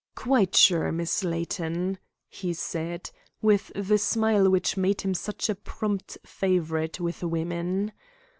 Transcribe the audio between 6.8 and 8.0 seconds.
with women.